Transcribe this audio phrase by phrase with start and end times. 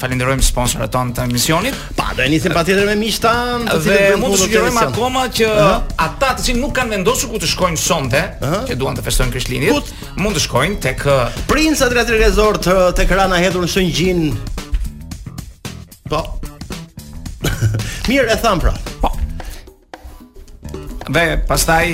[0.00, 1.76] falenderojmë sponsorat tonë të emisionit.
[1.98, 5.48] Pa, do e nisim patjetër me miqtë tanë, të cilët të sugjerojmë akoma që
[6.06, 8.22] ata të cilët nuk kanë vendosur ku të shkojnë sonte,
[8.70, 9.90] që duan të festojnë Krishtlindjen,
[10.24, 14.22] mund të shkojnë tek uh, Prince Adriat Resort uh, tek Rana hetur në Shëngjin.
[16.08, 16.22] Po.
[18.08, 18.72] Mirë e tham pra.
[19.02, 19.12] Po.
[21.12, 21.84] Dhe pastaj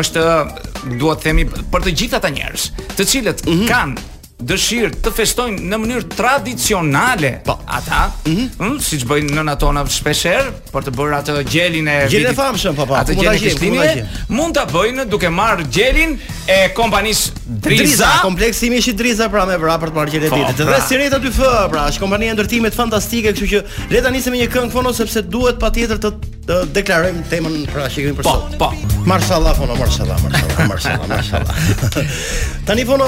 [0.00, 0.56] është uh,
[0.96, 3.68] duhet të themi për të gjithë ata njerëz, të cilët mm -hmm.
[3.68, 4.06] kanë
[4.46, 7.32] dëshirë të festojnë në mënyrë tradicionale.
[7.46, 8.78] Po, ata, mm -hmm.
[8.82, 12.12] siç bëjnë nëna tona shpeshherë për të bërë atë gjelin e vitit.
[12.14, 12.94] Gjelin e famshëm, po po.
[13.00, 16.18] Atë gjelin e Mund ta bëjnë duke marrë gjelin
[16.52, 17.82] e kompanisë Driza.
[17.82, 20.52] Driza, kompleksi imi është Driza pra me vrap për të marrë jetën e ditës.
[20.52, 20.78] Po, dhe pra.
[20.88, 23.60] Sireta 2F pra, është kompania e ndërtimit fantastike, kështu që
[23.92, 27.84] le ta nisim me një këngë fono sepse duhet patjetër të të deklarojmë temën pra
[27.86, 28.54] që kemi për po, sot.
[28.58, 29.02] Po, po.
[29.06, 32.00] Mashallah fono, mashallah, mashallah, mashallah, mashallah.
[32.66, 33.06] Tani fono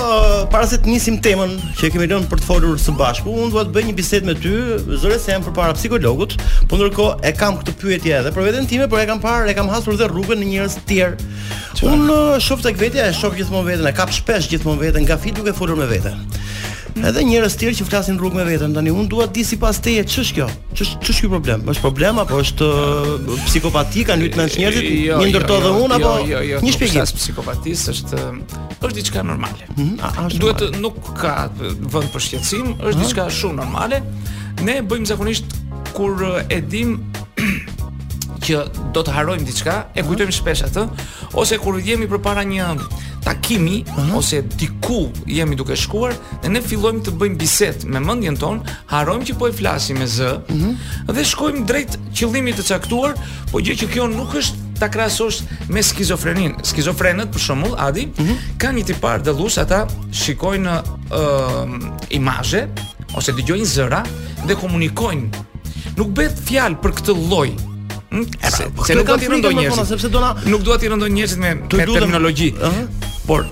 [0.52, 3.64] para se të nisim temën që kemi lënë për të folur së bashku, unë dua
[3.68, 4.52] të bëj një bisedë me ty,
[5.02, 6.36] zëre se jam përpara psikologut,
[6.70, 9.56] por ndërkohë e kam këtë pyetje edhe për veten time, por e kam parë, e
[9.58, 11.32] kam hasur dhe rrugën në njerëz të tjerë.
[11.90, 15.34] Unë shoh tek vetja, e shoh kap gjithmonë veten, e kap shpesh gjithmonë veten, gafit
[15.36, 16.22] duke folur me veten.
[16.94, 19.80] Edhe njerëz të tjerë që flasin rrugë me veten, tani unë dua të di sipas
[19.82, 20.44] teje ç'është kjo?
[20.78, 21.64] Ç'është ç'është ky problem?
[21.72, 23.08] Është problem apo është uh,
[23.48, 24.86] psikopati ka të mendjes njerëzit?
[24.92, 26.12] Mi jo, jo, ndërto jo, unë un apo
[26.68, 27.02] një shpjegim?
[27.02, 28.22] Është psikopatis, uh, është
[28.78, 29.66] është diçka normale.
[29.74, 33.02] Mhm, Ëh, duhet nuk ka vend për shqetësim, është mhm.
[33.02, 33.98] diçka shumë normale.
[34.62, 35.56] Ne bëjmë zakonisht
[35.98, 37.00] kur uh, e dim
[38.44, 38.62] që
[38.94, 40.12] do të harojmë diçka, e mhm.
[40.12, 40.86] kujtojmë shpesh atë,
[41.42, 42.70] ose kur jemi përpara një
[43.24, 44.10] takimi uh mhm.
[44.12, 44.16] -huh.
[44.18, 48.60] ose diku jemi duke shkuar dhe ne fillojmë të bëjmë bisedë me mendjen ton,
[48.92, 50.70] harrojmë që po e flasim me Z uh mhm.
[50.70, 51.14] -huh.
[51.14, 53.10] dhe shkojmë drejt qëllimit të caktuar,
[53.50, 56.52] po gjë që kjo nuk është ta krahasosh me skizofrenin.
[56.66, 58.30] Skizofrenët për shembull, Adi, uh mhm.
[58.30, 58.36] -huh.
[58.62, 59.78] kanë një tipar dallues ata
[60.22, 61.66] shikojnë uh,
[62.20, 62.60] imazhe
[63.18, 64.02] ose dëgjojnë zëra
[64.46, 65.26] dhe komunikojnë.
[65.96, 67.50] Nuk bëhet fjalë për këtë lloj
[68.56, 71.10] Se, po, se nuk do të rëndon njerëzit, sepse do na nuk do të rëndon
[71.16, 72.48] njerëzit me, me terminologji.
[72.54, 73.03] Uh -huh.
[73.28, 73.46] Por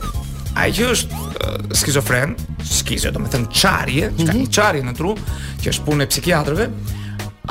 [0.59, 2.35] ai që është uh, skizofren,
[2.69, 4.41] skizë, do të thënë çarje, mm -hmm.
[4.43, 5.15] një çarje në tru,
[5.63, 6.67] që është punë e psikiatrëve,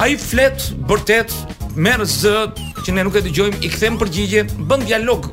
[0.06, 0.60] ai flet
[0.90, 1.34] vërtet
[1.76, 2.28] me z
[2.86, 5.32] që ne nuk e dëgjojmë, i kthem përgjigje, bën dialog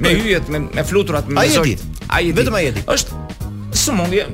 [0.00, 1.76] me po- hyjet, me, me fluturat, me mesoj.
[2.08, 2.40] Ai e di.
[2.40, 2.80] Vetëm ai e di.
[2.88, 3.12] Është
[3.84, 4.24] sëmundje.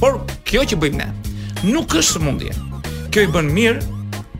[0.00, 1.12] Por kjo që bëjmë ne
[1.74, 2.52] nuk është sëmundje.
[3.12, 3.82] Kjo i bën mirë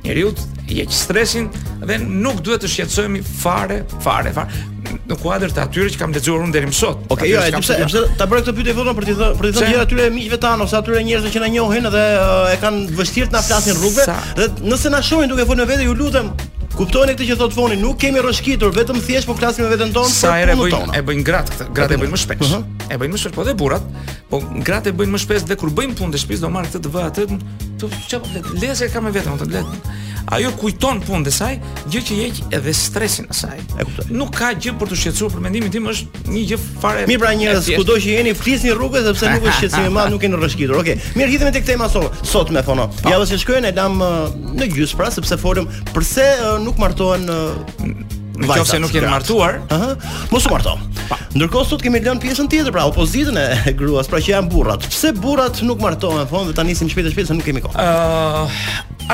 [0.04, 0.32] njeriu
[0.68, 1.48] i heq stresin
[1.86, 4.50] dhe nuk duhet të shqetësohemi fare, fare, fare
[5.08, 7.00] në kuadër të atyre që kam lexuar unë deri më sot.
[7.08, 9.80] Okej, okay, jo, edhe pse ta bëra këtë pyetje vetëm për të për të thënë
[9.84, 12.04] atyre miqve tanë ose atyre njerëzve që na njohin dhe
[12.52, 15.88] e kanë vështirë të na flasin rrugëve dhe nëse na shohin duke folur me vete,
[15.88, 16.32] ju lutem
[16.78, 20.12] Kuptoni këtë që thot foni, nuk kemi rëshkitur, vetëm thjesht po flasim me veten tonë.
[20.14, 22.42] Sa herë bëjnë e bëjnë gratë këtë, gratë e bëjnë më shpesh.
[22.44, 22.60] Uh mhm.
[22.62, 23.84] -huh e bëjnë më shpesh po dhe burrat,
[24.32, 26.84] po gratë e bëjnë më shpesh dhe kur bëjnë punë të shtëpisë do marr këtë
[26.86, 27.26] të vë atë,
[27.80, 28.46] të çapo flet.
[28.62, 29.90] Lesa e ka me vetëm atë let.
[30.36, 31.54] Ajo kujton punën e saj,
[31.88, 33.60] gjë që i heq edhe stresin e saj.
[33.80, 34.06] E kuptoj.
[34.12, 37.06] Nuk ka gjë për të shqetësuar, për mendimin tim është një gjë fare.
[37.08, 40.26] Mirë pra njerëz, kudo që jeni, flisni rrugës sepse nuk është shqetësim i madh, nuk
[40.28, 40.76] jeni rreshtitur.
[40.82, 40.98] Okej.
[40.98, 41.16] Okay.
[41.16, 42.20] Mirë, hidhemi tek tema sot.
[42.28, 42.88] Sot më thonë.
[43.08, 44.02] Ja do të shkojnë e dam
[44.52, 46.28] në gjys pra sepse folëm pse
[46.66, 47.28] nuk martohen
[48.38, 49.96] Në qofë se nuk jenë martuar Aha,
[50.30, 50.76] Mosu martuar
[51.36, 54.84] Ndërkohë sot kemi lënë pjesën tjetër pra opozitën e gruas, pra që janë burrat.
[54.92, 57.82] Pse burrat nuk martohen fond po, dhe tani nisim shpejtë shpejtë se nuk kemi kohë.
[57.82, 58.62] Ëh,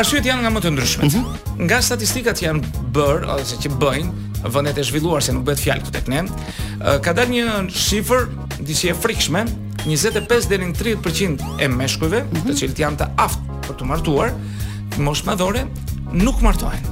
[0.00, 1.10] arsyet janë nga më të ndryshmet.
[1.10, 1.66] Mm -hmm.
[1.68, 5.82] Nga statistikat që janë bër ose që bëjnë vendet e zhvilluar se nuk bëhet fjalë
[5.82, 6.22] këtu tek ne.
[6.24, 8.28] Uh, ka dalë një shifër
[8.60, 9.44] disi e frikshme,
[9.86, 12.50] 25 deri në 30% e meshkujve, mm -hmm.
[12.50, 14.32] të cilët janë të aftë për të martuar,
[14.98, 15.64] moshë madhore
[16.12, 16.82] nuk martohen.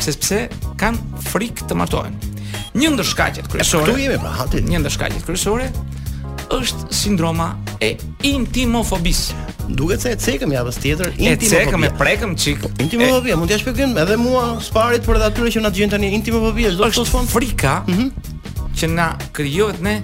[0.00, 0.48] Sepse
[0.78, 0.98] kanë
[1.30, 2.33] frikë të martohen.
[2.74, 3.90] Një ndër shkaqet kryesore.
[3.92, 4.60] Ktu jemi pra, hati.
[4.66, 5.68] Një ndër shkaqet kryesore
[6.54, 7.46] është sindroma
[7.82, 7.92] e
[8.26, 9.38] intimofobisë.
[9.78, 11.38] Duket se e cekëm javës tjetër intimofobia.
[11.38, 12.58] E cekëm e prekëm çik.
[12.64, 16.74] Po, intimofobia, mund t'ia shpjegojmë edhe mua sparit për atyre që na gjen tani intimofobia,
[16.74, 18.52] është të thon frika mm -hmm.
[18.78, 19.94] që na krijohet ne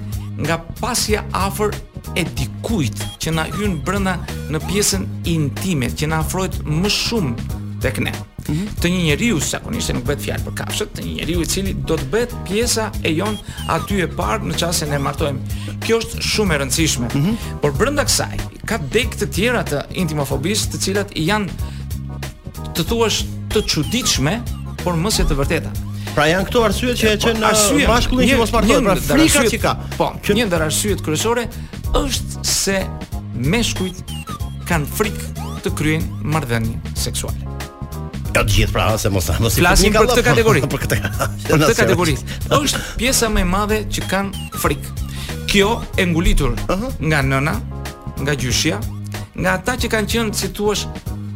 [0.41, 1.75] nga pasja afër
[2.15, 4.15] e dikujt që na hyn brenda
[4.51, 8.11] në pjesën intime, që na afrohet më shumë tek ne.
[8.13, 8.67] Mm -hmm.
[8.83, 9.59] Të një njeriu sa
[9.93, 13.13] nuk bëhet fjalë për kafshët, të një njeriu i cili do të bëhet pjesa e
[13.15, 13.37] jon
[13.69, 15.39] aty e parë në çastin e martojmë
[15.87, 17.09] Kjo është shumë e rëndësishme.
[17.15, 17.35] Mm -hmm.
[17.63, 21.49] Por brenda kësaj ka degë të tjera të intimofobisë, të cilat janë
[22.77, 23.25] të thuash
[23.55, 24.35] të çuditshme,
[24.85, 25.71] por mos e të vërteta.
[26.15, 29.17] Pra janë këto arsyet që e po, qenë në bashkullin uh, që mos martohet, pra
[29.19, 29.75] frika që ka.
[29.99, 31.47] Po, që një ndër arsyet kryesore
[31.95, 32.77] është se
[33.55, 33.97] meshkujt
[34.69, 35.25] kanë frikë
[35.65, 37.50] të kryejnë marrëdhënie seksuale.
[38.35, 40.61] Ta të gjithë pra, se mos ta mos i flasim për këtë kategori.
[40.75, 41.45] për këtë kategori.
[41.49, 42.13] këtë kategori.
[42.61, 44.95] Është pjesa më e madhe që kanë frikë.
[45.51, 46.93] Kjo e ngulitur uh -huh.
[47.01, 47.55] nga nëna,
[48.23, 48.79] nga gjyshja,
[49.43, 50.75] nga ata që kanë qenë si thua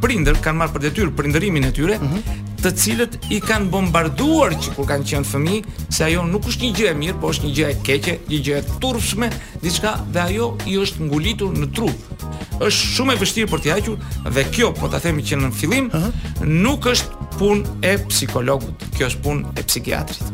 [0.02, 2.14] prindër, kanë marrë për detyrë prindërimin e tyre, uh mhm.
[2.14, 2.43] -huh.
[2.62, 6.73] të cilët i kanë bombarduar që kur kanë qenë fëmijë se ajo nuk është një
[6.79, 9.26] gjë e mirë, por është një gjë e keqe, një gjë e turpshme,
[9.62, 12.13] diçka dhe ajo i është ngulitur në trup
[12.62, 15.88] është shumë e vështirë për t'i haqur dhe kjo po ta themi që në fillim
[15.90, 16.46] uh -huh.
[16.46, 20.24] nuk është punë e psikologut, kjo është punë e psikiatrit.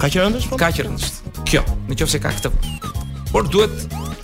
[0.00, 0.56] Ka që rëndësish po?
[0.56, 1.20] Ka që rëndësish.
[1.44, 2.50] Kjo, nëse ka këtë.
[3.32, 3.70] Por duhet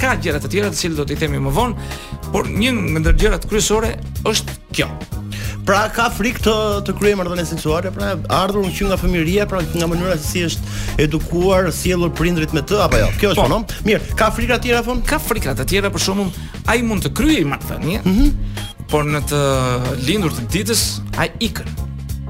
[0.01, 1.89] ka gjëra të tjera të cilat do t'i themi më vonë,
[2.33, 2.73] por një
[3.03, 3.97] ndërgjëra kryesore
[4.31, 4.89] është kjo.
[5.67, 6.53] Pra ka frikë të
[6.89, 10.77] të kryejë marrëdhënie seksuale, pra ardhur që nga fëmijëria, pra nga mënyra se si është
[11.05, 13.09] edukuar, sjellur prindrit me të apo jo.
[13.21, 13.47] Kjo është po.
[13.49, 13.67] punon.
[13.87, 15.03] Mirë, ka frikë të tjera fon?
[15.07, 16.33] Ka frikë të tjera për shkakun
[16.73, 18.01] ai mund të kryejë marrëdhënie.
[18.07, 18.31] Mhm.
[18.31, 19.39] Mm por në të
[20.03, 20.81] lindur të ditës
[21.23, 21.69] ai ikën.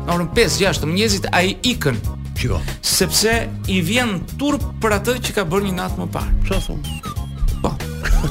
[0.04, 1.96] Në orën 5-6 të mëngjesit ai ikën.
[2.42, 2.58] Jo.
[2.84, 3.32] Sepse
[3.72, 6.36] i vjen turp për atë që ka bërë një natë më parë.
[6.50, 7.64] Çfarë thon?
[7.64, 7.72] Po.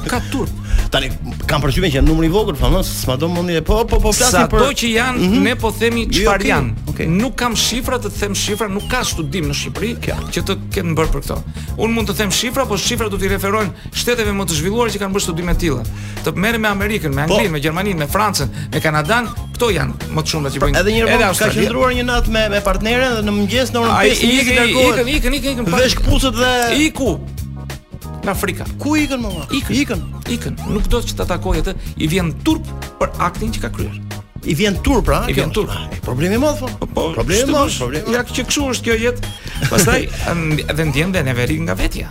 [0.06, 0.59] Ka turp.
[0.90, 1.08] Tani
[1.46, 4.10] kam përgjithësi që janë numri i vogël famos, s'ma do mundi e po po po
[4.10, 5.42] plasi për ato që janë mm -hmm.
[5.46, 6.48] ne po themi çfarë jo, okay.
[6.50, 6.70] janë.
[6.90, 7.06] Okay.
[7.22, 10.94] Nuk kam shifra të them shifra, nuk ka studim në Shqipëri kjo që të ketë
[10.98, 11.36] bërë për këto.
[11.78, 14.98] Unë mund të them shifra, por shifra do të referojnë shteteve më të zhvilluara që
[14.98, 15.82] kanë bërë studime të tilla.
[16.24, 17.34] Të merrem me Amerikën, me po.
[17.34, 17.52] Anglinë, po.
[17.52, 20.80] me Gjermaninë, me Francën, me Kanadan, këto janë më të shumtë që pra, bëjnë.
[20.80, 23.92] Edhe një herë ka qendruar një natë me me partneren dhe në mëngjes në orën
[23.98, 25.64] 5 i ikën, ikën, ikën, ikën, ikën.
[25.70, 27.18] Vesh dhe iku
[28.22, 28.66] në Afrika.
[28.80, 30.02] Ku ikën më Ikën, ikën,
[30.36, 30.58] ikën.
[30.74, 32.66] Nuk do që të atakoj atë, i vjen turp
[33.00, 33.98] për aktin që ka kryer.
[34.48, 35.72] I vjen turp pra, i vjen turp.
[36.06, 36.70] Problemi i madh po.
[36.80, 38.14] po, po problemi i madh, problemi.
[38.14, 39.32] Ja që kështu është kjo jetë.
[39.72, 40.00] Pastaj
[40.72, 42.08] edhe ndjen dhe neveri nga vetja.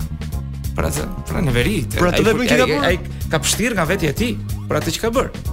[0.77, 1.79] Pra atë, pra neveri.
[1.97, 2.91] Pra të vepën që ka bërë.
[2.91, 4.35] Ai ka pështir nga vetja e tij
[4.69, 5.47] për atë që ka bërë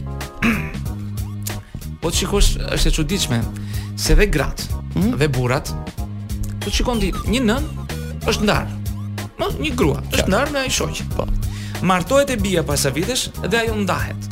[2.03, 3.41] Po të shikosh, është e çuditshme
[4.05, 5.17] se dhe gratë ve mhm.
[5.21, 5.83] dhe do
[6.63, 7.65] po të shikon ditë, një nën
[8.31, 8.69] është ndar.
[9.41, 11.03] Më një grua është ndar me ai shoqi.
[11.17, 11.27] Po.
[11.91, 14.31] Martohet e bija pas sa dhe ajo ndahet.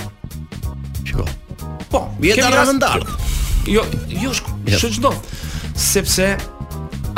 [1.91, 3.03] Po, jeta rëndar.
[3.67, 4.79] Jo, jo, shoq jo.
[4.89, 4.99] yes.
[5.03, 5.11] do.
[5.75, 6.29] Sepse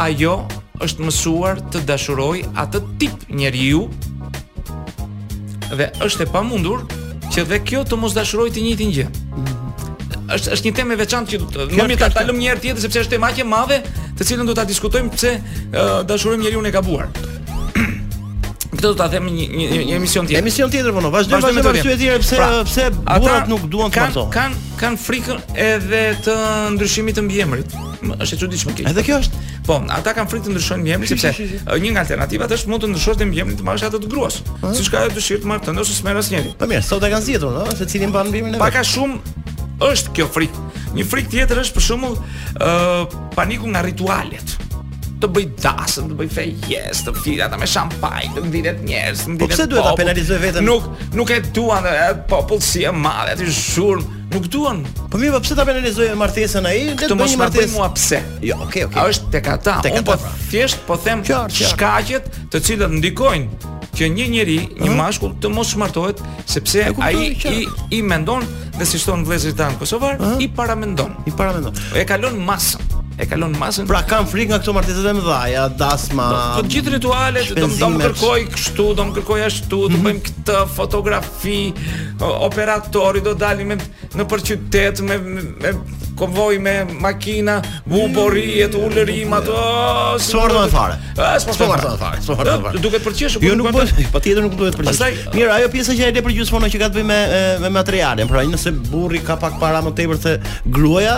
[0.00, 0.34] ajo
[0.82, 3.84] është mësuar të dashuroj atë tip njeriu
[5.72, 6.82] dhe është e pamundur
[7.34, 9.06] që dhe kjo të mos dashuroj të njëjtin gjë.
[9.12, 9.58] Mhm.
[10.32, 11.76] Është është një temë veçantë që duhet.
[11.76, 13.80] Më mirë ta kalojmë një herë tjetër sepse është temë aq e madhe,
[14.16, 17.10] të cilën do ta diskutojmë pse uh, dashurojmë njeriu në gabuar
[18.82, 20.42] këtë do ta them një një një emision tjetër.
[20.42, 23.64] Emision tjetër po no, vazhdo me të arsye të tjera pse pra, pse burrat nuk
[23.70, 24.30] duan të marrin.
[24.32, 26.34] Kan kan kan frikën edhe të
[26.76, 27.76] ndryshimit të mbiemrit.
[28.18, 28.86] Është e çuditshme kjo.
[28.90, 29.42] Edhe kjo është.
[29.68, 33.20] Po, ata kanë frikë të ndryshojnë mbiemrin sepse një nga alternativat është mund të ndryshosh
[33.20, 34.40] dhe mbiemrin të marrësh ato të gruas.
[34.60, 34.72] Po.
[34.74, 36.54] Siç ka dëshirë të marrë të ndosë smër asnjëri.
[36.60, 38.64] Po mirë, sot e kanë zgjetur, ëh, se cilin mban mbiemrin e vet.
[38.64, 40.66] Pak a shumë është kjo frikë.
[40.96, 42.18] Një frikë tjetër është për shembull
[42.66, 44.51] ëh paniku nga ritualet
[45.22, 49.22] të bëj dasëm, të bëj fe yes, të fira ata me shampaj, të ngjitet njerëz,
[49.22, 49.44] të ngjitet.
[49.44, 50.66] Po pse duhet ta penalizoj veten?
[50.66, 50.86] Nuk
[51.18, 51.86] nuk e duan
[52.30, 54.02] popull si e madhe, aty shurm,
[54.32, 54.80] nuk duan.
[55.12, 56.80] Po mirë, po pse ta penalizoj martesën ai?
[56.90, 57.74] Le të bëjmë martesë.
[57.76, 58.18] Mua pse?
[58.48, 58.98] Jo, okay, okay.
[58.98, 59.76] A është tek ata?
[59.86, 60.06] Tek ata.
[60.10, 60.32] Po pra.
[60.50, 61.22] thjesht po them
[61.58, 64.96] shkaqet të cilët ndikojnë që një njeri, një uh -huh.
[64.96, 68.40] mashkull të mos martohet sepse ai i, i mendon
[68.78, 70.40] dhe si shton vëllezërit tan Kosovar, uh -huh.
[70.42, 71.74] i paramendon, i paramendon.
[71.94, 72.80] E kalon masën
[73.18, 73.84] e kalon masën.
[73.88, 76.26] Pra kam frikë nga këto martesat e mëdha, dasma.
[76.56, 79.96] Do të gjithë ritualet, do të më kërkoj kështu, do të më kërkoj ashtu, do
[79.98, 80.06] mhm.
[80.08, 81.58] bëjmë këtë fotografi,
[82.32, 85.74] operatori do dalim në për qytet me me
[86.22, 89.54] konvoj me makina, bu borriet, ulërim ato.
[89.58, 90.94] Ah, Sorma e fare.
[91.18, 92.20] Ah, Sorma e fare.
[92.26, 92.78] Sorma e fare.
[92.78, 94.92] Duke përqesh Jo nuk bëj, patjetër po nuk duhet përqesh.
[94.92, 97.18] Pastaj, mirë, ajo pjesa që ai le për gjysmonë që ka me
[97.64, 100.36] me materialin, pra nëse burri ka pak para më tepër se
[100.66, 101.16] gruaja,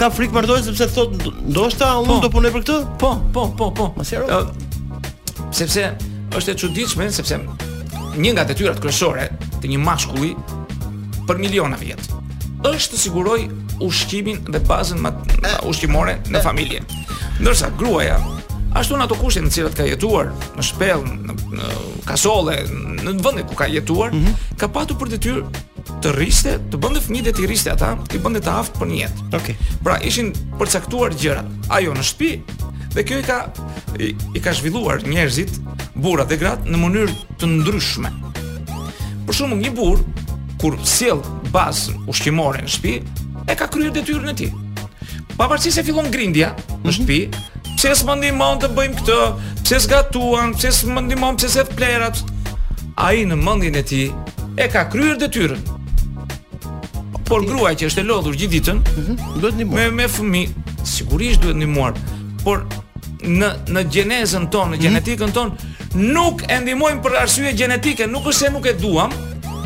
[0.00, 2.20] ka frikë martohet sepse thotë ndoshta unë po.
[2.24, 2.78] do punoj për këtë?
[3.02, 3.92] Po, po, po, po.
[5.52, 5.90] Sepse
[6.36, 7.40] është e çuditshme sepse
[8.16, 9.28] një nga detyrat kryesore
[9.60, 10.32] të një mashkulli
[11.28, 12.06] për miliona vjet
[12.70, 13.40] është të siguroj
[13.80, 15.10] ushqimin dhe bazën ma,
[15.42, 16.82] ma ushqimore në familje.
[17.40, 18.18] Ndërsa, gruaja,
[18.76, 21.70] ashtu në ato kushte në cilat ka jetuar, në shpel, në, në
[22.08, 22.58] kasole,
[23.00, 24.56] në vëndet ku ka jetuar, mm -hmm.
[24.60, 25.44] ka patu për detyrë
[26.04, 29.28] të riste, të bëndet fëmijët e të riste ata, të bëndet të aftë për njetë.
[29.38, 29.56] Okay.
[29.84, 31.46] Pra, ishin përcaktuar gjërat,
[31.76, 32.30] ajo në shpi,
[32.94, 33.38] dhe kjo i ka,
[33.98, 35.56] i, i ka zhvilluar njerëzit,
[35.94, 38.12] burrat dhe gratë, në mënyrë të ndryshme.
[39.26, 40.00] Për shumë një burr
[40.60, 41.20] kur sjell
[41.54, 43.19] bazën ushqimore në shtëpi,
[43.52, 44.50] e ka kryer detyrën e tij.
[45.38, 46.92] Pavarësisht se fillon grindja në mhm.
[46.96, 47.98] shtëpi, pse mm -hmm.
[48.00, 49.18] s'mund ndihmon të bëjmë këtë,
[49.64, 52.16] pse zgatuan, pse s'më ndihmon pse s'e vplerat.
[53.06, 54.08] Ai në mendjen e tij
[54.64, 55.60] e ka kryer detyrën.
[57.28, 59.16] Por gruaja që është e lodhur gjithë ditën, mm -hmm.
[59.40, 59.78] duhet ndihmuar.
[59.78, 60.48] Me me fëmijë
[60.84, 61.92] sigurisht duhet ndihmuar,
[62.44, 62.58] por
[63.22, 64.80] në në gjenezën tonë, në mhm.
[64.84, 65.52] gjenetikën tonë
[66.14, 69.10] nuk e ndihmojmë për arsye gjenetike, nuk është se nuk e duam,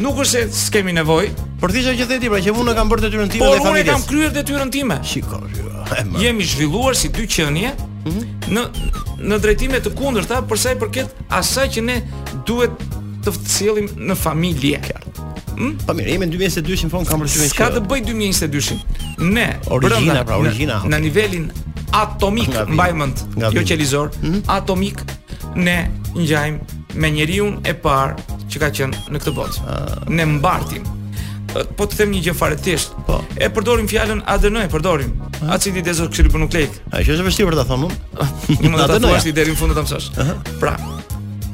[0.00, 1.30] nuk është se s'kemë nevojë,
[1.64, 3.64] Por thjesht që theti pra që unë kam bërë detyrën time dhe familjes.
[3.64, 4.98] Po unë kam kryer detyrën time.
[5.00, 5.52] Shikoj.
[5.56, 5.70] Jo,
[6.20, 8.24] jemi zhvilluar si dy qenie mm -hmm.
[8.54, 8.64] në
[9.30, 11.96] në drejtime të kundërta për sa i përket asaj që ne
[12.46, 12.70] duhet
[13.24, 14.80] të sjellim në familje.
[15.56, 15.72] Hm?
[15.86, 17.54] po mirë, jemi në 2022-shin po fon kam përsëritur.
[17.54, 18.78] Ska të bëj 2022-shin?
[19.34, 21.52] Ne, origjina pra, origjina në, në nivelin
[21.92, 23.16] atomik, mbajmënd,
[23.56, 24.32] jo qelizor, mm hm?
[24.32, 24.42] -hmm.
[24.56, 24.98] atomik
[25.56, 25.88] ne
[26.20, 26.58] ngjajmë
[27.00, 28.14] me njeriu e parë
[28.50, 29.56] që ka qenë në këtë botë.
[29.62, 30.84] Uh, ne mbartim
[31.76, 33.02] po të them një gjë fare të thjeshtë.
[33.08, 33.18] Po.
[33.40, 35.12] E përdorim fjalën ADN, e përdorim.
[35.54, 36.76] Acidi dezoksiribonukleik.
[36.92, 37.90] A është e vështirë për ta thonë?
[38.68, 40.58] mund ta thuash deri në fund të mësosh.
[40.62, 40.74] Pra,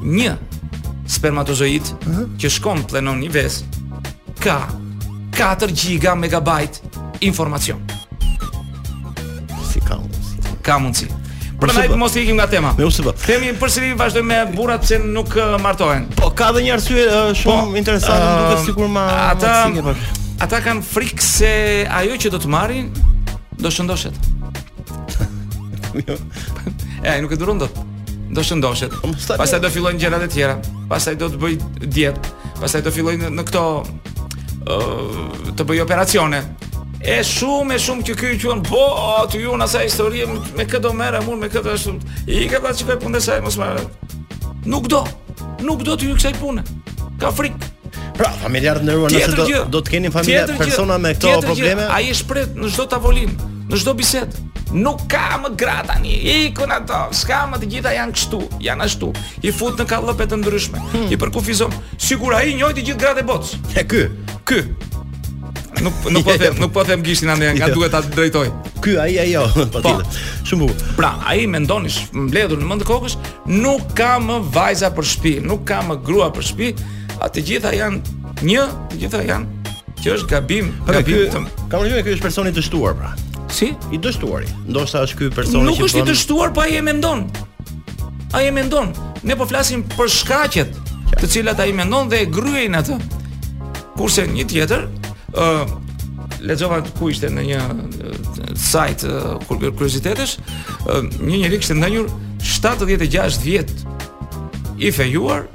[0.05, 0.37] një
[1.11, 1.93] spermatozoid
[2.41, 3.61] që shkon plenon një ves
[4.41, 4.61] ka
[5.37, 6.81] 4 giga megabajt
[7.27, 7.81] informacion.
[9.71, 10.57] Si ka mundësi.
[10.67, 11.20] Ka mundësi.
[11.61, 12.73] Prandaj mos i ikim nga tema.
[12.79, 13.11] Me USB.
[13.27, 16.07] Themi përsëri vazhdojmë me burrat që nuk martohen.
[16.17, 17.05] Po ka edhe një arsye
[17.37, 19.53] shumë po, interesant, uh, duket sikur ma ata
[20.41, 21.51] ata kanë frikë se
[21.99, 22.89] ajo që do të marrin
[23.61, 24.17] do shëndoshet.
[27.05, 27.77] e ai nuk e duron dot.
[28.33, 28.97] Do shëndoshet.
[29.05, 30.57] Po, Pastaj do fillojnë gjërat e tjera.
[30.91, 32.33] Pastaj do të bëj dietë.
[32.63, 35.23] Pastaj do fillojnë në këto ë uh,
[35.61, 36.45] të bëj operacione.
[37.01, 38.81] E shumë e shumë që ky thon po
[39.25, 40.21] atë ju na sa histori
[40.53, 41.07] me kë do me
[41.49, 41.73] kë do
[42.29, 43.81] I ka pas çka punë sa mos marr.
[44.69, 45.01] Nuk do.
[45.65, 46.65] Nuk do të hyj kësaj pune.
[47.21, 47.57] Ka frik.
[48.21, 51.89] Pra, familjar të ndëruar nëse do, do të keni familje persona me këto probleme.
[51.89, 54.45] Ai është pret në çdo tavolinë, në çdo bisedë.
[54.77, 56.19] Nuk ka më gratë tani.
[56.21, 56.37] I
[56.77, 59.09] ato, s'ka më të gjitha janë kështu, janë ashtu.
[59.41, 60.85] I fut në kallëpe të ndryshme.
[60.93, 61.09] Hmm.
[61.09, 61.73] I përkufizon.
[61.97, 63.57] Sigur ai njëjtë gjithë gratë e botës.
[63.73, 64.05] E ky,
[64.49, 64.61] ky
[65.81, 67.79] nuk nuk po them, nuk po them gishtin anë, nga jo.
[67.81, 68.49] duhet ta drejtoj.
[68.85, 69.97] Ky ai ajo, po.
[70.49, 70.95] Shumë bukur.
[70.99, 73.17] Pra, ai mendonish mbledhur në mend kokës,
[73.51, 76.71] nuk ka më vajza për shtëpi, nuk ka më grua për shtëpi.
[77.21, 78.15] A të gjitha janë
[78.47, 81.27] një, të gjitha janë që është gabim, pra, gabim.
[81.31, 81.67] Kë, të...
[81.75, 83.13] Ka më ky është personi të shtuar pra.
[83.51, 83.73] Si?
[83.91, 84.47] I dështuari.
[84.71, 85.81] Ndoshta është ky personi nuk që.
[85.83, 87.25] Nuk është i dështuar, po ai e mendon.
[88.37, 88.93] Ai e mendon.
[89.27, 90.79] Ne po flasim për shkaqet,
[91.19, 92.97] të cilat ai mendon dhe e gryejn atë.
[93.99, 94.87] Kurse një tjetër,
[95.35, 97.61] ë të lexova ku ishte në një
[98.51, 99.03] Site sajt
[99.49, 100.37] kur kuriozitetesh,
[101.21, 102.11] një njeri që të ndanjur
[102.45, 103.73] 76 vjet
[104.81, 105.47] i fejuar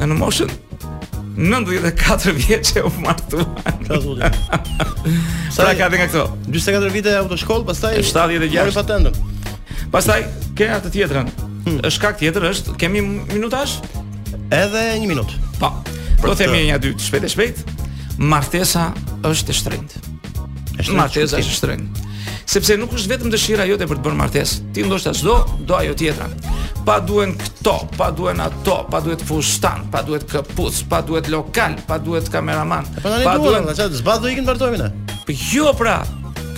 [0.00, 0.50] në moshën
[1.36, 3.46] 94 vjeç e u martuan.
[5.52, 6.24] Sa pra ka dhënë këto?
[6.52, 9.30] 44 vite autoshkollë, pastaj 76 patentën.
[9.94, 10.22] Pastaj
[10.58, 11.30] ke atë tjetrën.
[11.64, 11.80] Hmm.
[11.88, 13.00] Është kaq tjetër është, kemi
[13.32, 13.78] minutash?
[14.52, 15.40] Edhe 1 minutë.
[15.60, 15.72] Po.
[16.22, 17.64] Do të themi një dy shpejt e shpejt
[18.18, 18.90] martesa
[19.24, 20.02] është e shtrenjtë.
[20.82, 22.08] Është martesa është e shtrenjtë.
[22.52, 25.36] Sepse nuk është vetëm dëshira jote për të bërë martesë, ti ndoshta çdo
[25.68, 26.26] do ajo tjetra.
[26.86, 31.76] Pa duhen këto, pa duhen ato, pa duhet fustan, pa duhet këpuc, pa duhet lokal,
[31.86, 32.88] pa duhet kameraman.
[33.02, 34.90] Po pa duhen, çka të zbatoj ikën martohemi ne.
[35.22, 36.00] Po jo pra,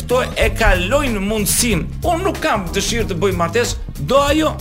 [0.00, 2.00] këto e kalojnë mundsinë.
[2.02, 4.54] Unë nuk kam dëshirë të bëj martesë, do ajo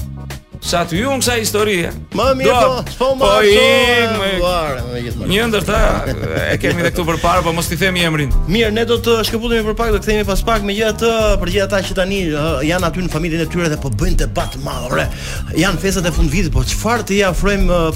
[0.64, 5.48] Sa të ju në sa historie Më mjë po, s'po më po arsë Më Një
[5.52, 8.70] ndër ta, e kemi dhe këtu për parë Po mos t'i themi e mërin Mirë,
[8.78, 11.12] ne do të shkëputemi për pak Do këtë pas pak Me gjithë të
[11.44, 12.22] për gjithë ta që tani
[12.70, 15.10] Janë aty në familjën e tyre dhe po bëjnë të batë madhore
[15.60, 17.22] Janë fesat e fund vizë Po qëfar të i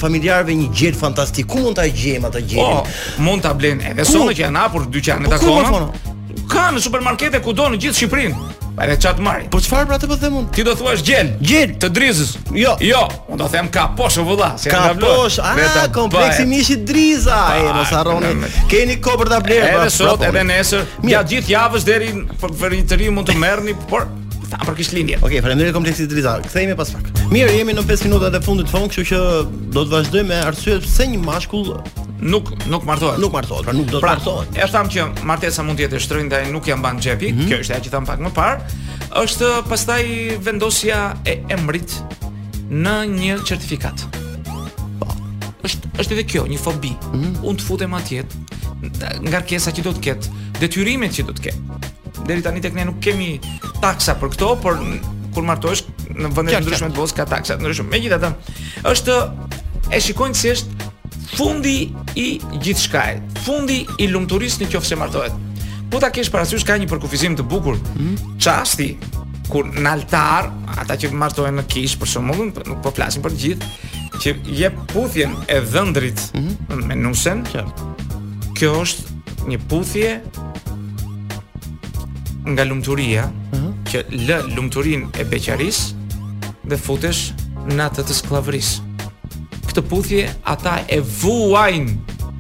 [0.04, 2.70] familjarve një gjithë fantastik Ku mund t'aj gjithë ma të gjithë?
[2.84, 7.40] Po, mund t'a blenë Edhe sonë që janë apur dy që janë e takonë supermarkete
[7.46, 8.36] ku në gjithë Shqiprin
[8.78, 9.42] Ai çat marr.
[9.50, 10.50] Po çfarë pra të po them unë?
[10.54, 11.32] Ti do thuash gjel.
[11.42, 12.36] Gjel të drizës.
[12.54, 12.76] Jo.
[12.86, 13.06] Jo.
[13.34, 14.52] Unë do them ka poshë vëlla.
[14.62, 15.42] Si ka poshë.
[15.42, 17.40] A Veta kompleksi mishi driza.
[17.56, 18.36] Ai mos harroni.
[18.70, 19.66] Keni kohë për ta blerë.
[19.66, 20.86] Edhe pra, sot edhe nesër.
[21.10, 22.12] Ja gjithë javës deri
[22.44, 24.06] për një tërim mund të merrni, por
[24.48, 25.18] Tha për kish linje.
[25.18, 26.38] Okej, okay, faleminderit kompleksit Driza.
[26.46, 27.10] Kthehemi pas pak.
[27.34, 29.20] Mirë, jemi në 5 minutat e fundit fon, kështu që
[29.76, 31.74] do të vazhdojmë me arsyet pse një mashkull
[32.20, 33.18] nuk nuk martohet.
[33.20, 34.58] Nuk martohet, pra nuk do të pra, martohet.
[34.58, 37.38] Është thamë që martesa mund të jetë e shtrenjtë ai nuk ja mban xhepi, mm
[37.40, 37.48] -hmm.
[37.50, 38.62] kjo është ajo që tham pak më parë.
[39.24, 40.04] Është pastaj
[40.44, 41.92] vendosja e emrit
[42.86, 43.98] në një certifikat.
[45.00, 45.08] Po.
[45.64, 46.96] Është është edhe kjo, një fobi.
[47.14, 47.44] Mm -hmm.
[47.44, 48.26] Unë të futem atje
[49.30, 50.28] nga rkesa që do të ketë,
[50.60, 51.62] detyrimet që do të ketë.
[52.28, 53.40] Deri tani tek ne nuk kemi
[53.82, 54.78] taksa për këto, por
[55.34, 57.90] kur martohesh në vendet ndryshme të botës ka taksa ndryshme.
[57.90, 58.32] Megjithatë,
[58.92, 59.14] është
[59.92, 60.77] e shikojnë si është
[61.38, 62.26] fundi i
[62.64, 65.36] gjithçkaje, fundi i lumturisë nëse martohet.
[65.94, 67.78] Po ta kesh parasysh ka një përkufizim të bukur.
[68.42, 69.44] Çasti hmm?
[69.52, 70.50] kur në altar
[70.82, 73.72] ata që martohen në kish për shembull, po nuk po flasim për të gjithë,
[74.18, 76.88] që jep puthjen e dhëndrit hmm?
[76.90, 77.46] me nusen.
[78.58, 80.12] Kjo është një puthje
[82.48, 83.70] nga lumturia hmm?
[83.92, 85.86] që lë lumturinë e beqaris
[86.68, 87.30] dhe futesh
[87.70, 88.87] në atë të sklavërisë
[89.78, 91.88] këtë puthje, ata e vuajn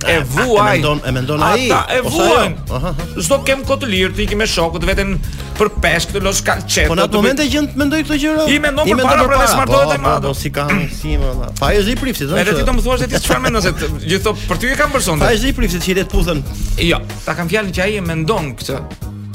[0.07, 1.63] E vuajn E mendon, e mendon ai.
[1.73, 2.83] Ata e vuajnë.
[3.25, 5.15] Çdo kem kot të lirë, ti ke me shokut veten
[5.57, 6.83] për peshk të losh kalçe.
[6.89, 8.35] Po në atë moment e gjën mendoj këtë gjë.
[8.53, 10.21] I mendon për para për vetë pra, smartohet po, e po, madh.
[10.27, 11.49] do po, si kanë si më valla.
[11.59, 12.55] Pa jo, zi prifti, do të thotë.
[12.55, 13.73] ti do të më thuash se ti çfarë mendon se
[14.13, 15.21] gjithto për ty e kam person.
[15.25, 16.43] Pa zi prifti që i det puthën.
[16.91, 18.81] Jo, ta kam fjalën që ai e mendon këtë.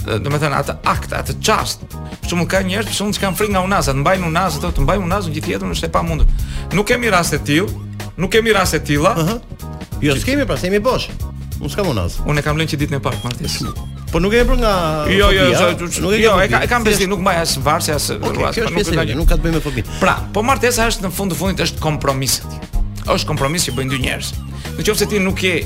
[0.02, 1.84] Do të thënë atë akt, atë çast.
[2.22, 5.74] Për shembull ka njerëz që kanë frikë nga unazat, mbajnë unazat, të mbajnë unazën gjithjetër
[5.76, 6.26] është e pamundur.
[6.74, 7.84] Nuk kemi rast të tillë,
[8.22, 9.10] Nuk kemi raste të tilla.
[9.18, 9.30] Ëh.
[10.04, 11.08] Jo, s'kemi pra, s'kemi bosh.
[11.58, 12.20] Unë s'kam unaz.
[12.22, 13.56] Unë e kam lënë që ditën e parë martes.
[14.12, 14.72] Po nuk e hebr nga
[15.10, 17.54] Jo, jo, jo, jo, nuk e jo, e, ka, e kam besim, nuk mbaj as
[17.66, 19.10] varse as ruas, po nuk e kam.
[19.18, 19.98] Nuk ka të bëjë me fobinë.
[19.98, 22.38] Pra, po martesa është në fund të fundit është kompromis.
[23.10, 24.30] Është kompromis që bëjnë dy njerëz.
[24.76, 25.56] Në qoftë se ti nuk je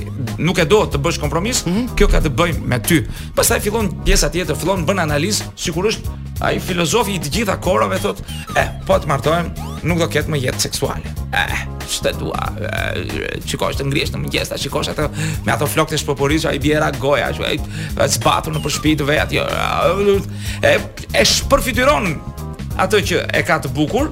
[0.47, 1.93] nuk e do të bësh kompromis, mm -hmm.
[1.97, 3.05] kjo ka të bëjë me ty.
[3.37, 6.09] Pastaj fillon pjesa tjetër, fillon bën analizë, sigurisht
[6.41, 8.21] ai filozofi i të gjitha korave thotë,
[8.63, 9.53] eh, po të martohem,
[9.85, 11.13] nuk do ketë më jetë seksuale.
[11.37, 12.49] Eh, që të dua,
[13.47, 15.09] qiko është të ngrishë në mëngjesta, qiko është
[15.47, 17.59] me ato flokët e shpëpuris, a i bjera goja, ai
[18.01, 20.17] a i spatu në përshpitë vetë, jo,
[20.67, 20.73] e,
[21.21, 22.09] e shpërfityron
[22.83, 24.11] ato që e ka të bukur,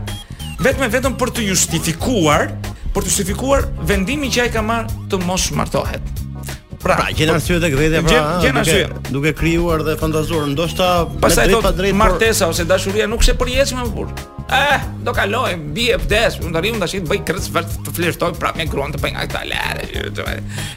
[0.65, 2.51] vetë vetëm për të justifikuar,
[2.93, 6.16] për të justifikuar vendimi që ai ka marrë të mos shmartohet.
[6.87, 8.21] Pra, pra gjen arsye të gëdhëta pra.
[8.43, 8.87] Gjen arsye.
[9.11, 12.55] Duke krijuar dhe fantazuar, ndoshta me drejt pa drejt martesa por...
[12.55, 14.25] ose dashuria nuk është e përjetshme më burr.
[14.47, 18.61] Eh, do kaloj, bie vdes, mund të arrijum dashit bëj kërc vetë të flirtoj prapë
[18.61, 19.89] me gruan të bëj nga këta lare.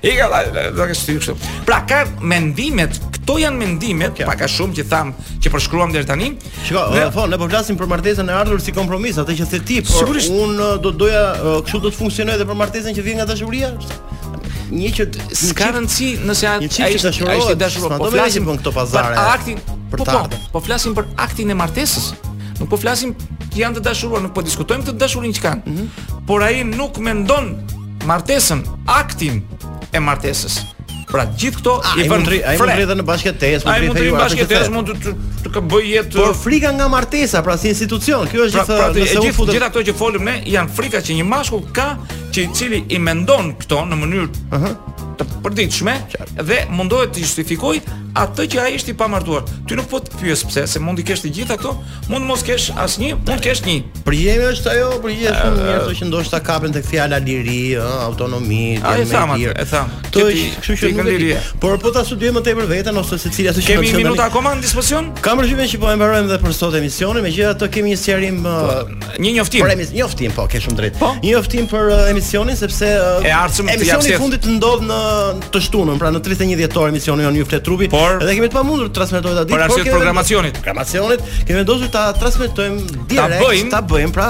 [0.02, 0.42] I ka
[0.74, 1.36] do të shtyj kështu.
[1.68, 4.26] Pra ka mendimet, këto janë mendimet, okay.
[4.26, 6.32] pak a shumë që tham që përshkruam deri tani.
[6.66, 7.06] Shiko, dhe...
[7.14, 9.78] Fon, po, ne po flasim për martesën e ardhur si kompromis, atë që se ti,
[9.86, 10.34] por Sigurisht...
[10.34, 11.22] unë do doja
[11.68, 13.70] kështu do të funksionojë edhe për martesën që vjen nga dashuria?
[14.74, 19.16] një që s'ka rëndsi nëse ai ai është dashuror, po flasim për këto pazare.
[19.18, 22.10] Për aktin për po, po, po flasim për aktin e martesës.
[22.60, 23.14] Nuk po flasim
[23.50, 25.62] që janë të dashuruar, nuk po diskutojmë të dashurinë që kanë.
[25.64, 26.26] Mm -hmm.
[26.28, 27.54] Por ai nuk mendon
[28.06, 28.62] martesën,
[29.00, 29.42] aktin
[29.92, 30.60] e martesës.
[31.10, 34.92] Pra gjithë këto i vënë ai mund të në bashkëtesë, mund të në bashkëtesë, mund
[34.92, 35.14] të
[35.56, 36.20] të bëj jetë.
[36.20, 39.56] Por frika nga martesa, pra si institucion, kjo është pra, gjithë pra, pra, gjithë futet...
[39.56, 41.88] gjithë ato që folim ne janë frika që një mashkull ka
[42.30, 44.78] që i cili i mendon këto në mënyrë uh -huh
[45.20, 45.96] të përditshme
[46.40, 47.76] dhe mundohet të justifikoj
[48.20, 49.44] atë që ai është i pamartuar.
[49.68, 51.76] Ti nuk po të pyes pse, se mundi kesh të gjitha këto,
[52.10, 53.74] mund mos kesh asnjë, mund kesh një.
[54.06, 57.84] Përjemi është ajo, për një shumë uh, njerëz që ndoshta kapen tek fjala liri, ë,
[57.84, 59.54] uh, autonomi, gjë uh, më tjera.
[59.62, 59.92] E tham.
[60.10, 60.24] Kjo
[60.56, 61.28] kështu që nuk e di.
[61.62, 64.66] Por po ta studiojmë më tepër veten ose secila ashtu që kemi minuta akoma në
[64.66, 65.12] dispozicion.
[65.22, 69.14] Kam përgjithësi që po e mbarojmë edhe për sot emisionin, megjithatë kemi një serim po,
[69.22, 69.64] një njoftim.
[69.68, 70.98] Për emisionin, njoftim po, ke shumë drejt.
[70.98, 71.12] Po?
[71.22, 72.90] Një njoftim për emisionin sepse
[73.22, 75.00] emisioni e fundit ndodh në
[75.50, 78.56] të shtunën, pra në 31 dhjetor emisioni on ju flet trupi, por, edhe kemi të
[78.56, 79.56] pamundur të transmetojmë atë ditë.
[79.56, 80.60] Por po arsye programacionit.
[80.60, 84.28] Programacionit kemi vendosur ta transmetojmë direkt, ta bëjmë, ta bëjmë pra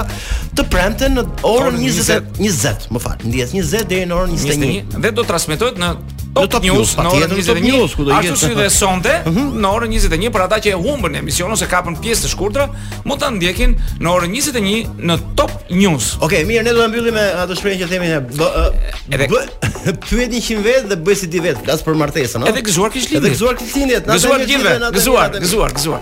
[0.57, 4.73] të premte në orën 20:20, 20, më fal, ndjes 20 deri në orën 21.
[4.97, 5.93] 21 dhe do transmetohet në
[6.31, 7.69] në Top News, në orën 21.
[8.15, 9.49] Ashtu si dhe sonte, mhm.
[9.61, 12.67] në orën 21 për ata që e humbën emisionin ose kapën pjesë të shkurtra,
[13.05, 16.13] mund ta ndjekin në orën 21 në Top News.
[16.21, 18.21] Okej, okay, mirë, ne do ta mbyllim me atë shprehje që themi ne.
[18.31, 18.77] Eh,
[19.11, 19.29] eh, Edhe
[20.07, 22.51] pyetni 100 vet dhe bëj si ti vet, flas për martesën, a?
[22.53, 23.23] Edhe gëzuar kish lindjet.
[23.25, 24.89] Edhe gëzuar kish lindjet.
[24.95, 25.99] Gëzuar, gëzuar, gëzuar.